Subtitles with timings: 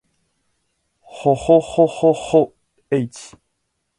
[1.01, 2.51] ほほほほほっ
[2.89, 3.37] h